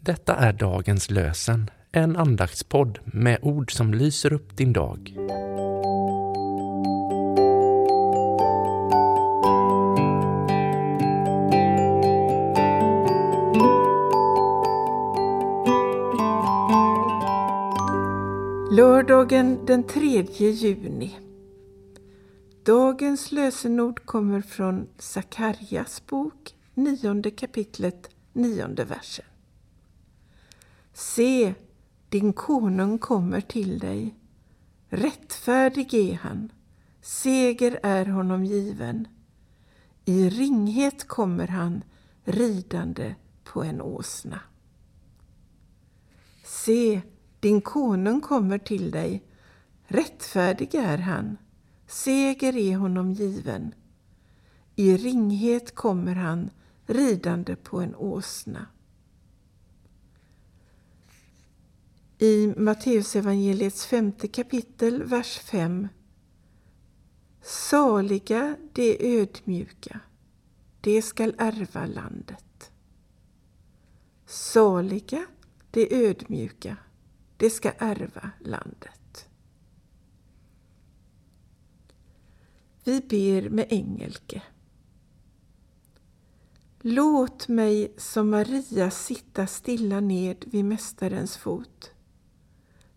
Detta 0.00 0.34
är 0.34 0.52
dagens 0.52 1.10
lösen, 1.10 1.70
en 1.92 2.16
andaktspodd 2.16 2.98
med 3.04 3.38
ord 3.42 3.72
som 3.72 3.94
lyser 3.94 4.32
upp 4.32 4.56
din 4.56 4.72
dag. 4.72 5.14
Lördagen 18.72 19.66
den 19.66 19.82
3 19.82 20.22
juni. 20.32 21.16
Dagens 22.66 23.32
lösenord 23.32 24.04
kommer 24.04 24.40
från 24.40 24.86
Sakarjas 24.98 26.06
bok, 26.06 26.54
nionde 26.74 27.30
kapitlet, 27.30 28.10
nionde 28.32 28.84
versen. 28.84 29.24
Se, 30.96 31.54
din 32.08 32.32
konung 32.32 32.98
kommer 32.98 33.40
till 33.40 33.78
dig. 33.78 34.14
Rättfärdig 34.88 35.94
är 35.94 36.14
han, 36.14 36.52
seger 37.00 37.80
är 37.82 38.06
honom 38.06 38.44
given. 38.44 39.08
I 40.04 40.28
ringhet 40.30 41.08
kommer 41.08 41.48
han 41.48 41.84
ridande 42.24 43.14
på 43.44 43.62
en 43.62 43.80
åsna. 43.80 44.40
Se, 46.44 47.02
din 47.40 47.60
konung 47.60 48.20
kommer 48.20 48.58
till 48.58 48.90
dig. 48.90 49.22
Rättfärdig 49.86 50.74
är 50.74 50.98
han, 50.98 51.36
seger 51.86 52.56
är 52.56 52.76
honom 52.76 53.12
given. 53.12 53.74
I 54.76 54.96
ringhet 54.96 55.74
kommer 55.74 56.14
han 56.14 56.50
ridande 56.86 57.56
på 57.56 57.80
en 57.80 57.94
åsna. 57.94 58.66
I 62.18 62.54
Matteusevangeliets 62.56 63.86
femte 63.86 64.28
kapitel, 64.28 65.02
vers 65.02 65.38
5. 65.38 65.88
Saliga 67.42 68.56
de 68.72 69.18
ödmjuka, 69.20 70.00
de 70.80 71.02
skall 71.02 71.34
ärva 71.38 71.86
landet. 71.86 72.72
Saliga 74.26 75.26
de 75.70 76.06
ödmjuka, 76.06 76.76
de 77.36 77.50
ska 77.50 77.72
ärva 77.78 78.30
landet. 78.40 79.28
Vi 82.84 83.00
ber 83.00 83.50
med 83.50 83.66
engelke. 83.70 84.42
Låt 86.80 87.48
mig 87.48 87.94
som 87.96 88.30
Maria 88.30 88.90
sitta 88.90 89.46
stilla 89.46 90.00
ned 90.00 90.44
vid 90.46 90.64
Mästarens 90.64 91.36
fot. 91.36 91.93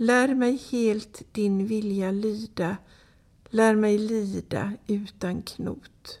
Lär 0.00 0.34
mig 0.34 0.56
helt 0.70 1.22
din 1.32 1.66
vilja 1.66 2.10
lyda, 2.10 2.76
lär 3.48 3.74
mig 3.74 3.98
lida 3.98 4.72
utan 4.86 5.42
knot. 5.42 6.20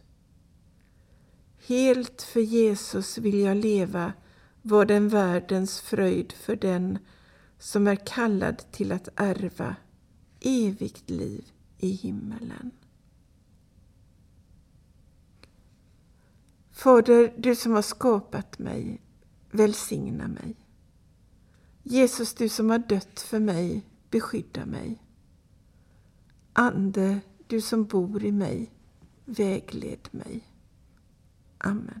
Helt 1.66 2.22
för 2.22 2.40
Jesus 2.40 3.18
vill 3.18 3.38
jag 3.38 3.56
leva, 3.56 4.12
var 4.62 4.84
den 4.84 5.08
världens 5.08 5.80
fröjd 5.80 6.32
för 6.32 6.56
den 6.56 6.98
som 7.58 7.86
är 7.86 7.96
kallad 7.96 8.62
till 8.70 8.92
att 8.92 9.08
ärva 9.16 9.76
evigt 10.40 11.10
liv 11.10 11.44
i 11.78 11.88
himmelen. 11.88 12.70
Fader, 16.70 17.34
du 17.38 17.54
som 17.56 17.72
har 17.72 17.82
skapat 17.82 18.58
mig, 18.58 19.00
välsigna 19.50 20.28
mig. 20.28 20.56
Jesus, 21.90 22.34
du 22.34 22.48
som 22.48 22.70
har 22.70 22.78
dött 22.78 23.20
för 23.20 23.40
mig, 23.40 23.86
beskydda 24.10 24.66
mig. 24.66 25.02
Ande, 26.52 27.20
du 27.46 27.60
som 27.60 27.84
bor 27.84 28.24
i 28.24 28.32
mig, 28.32 28.70
vägled 29.24 30.08
mig. 30.10 30.48
Amen. 31.58 32.00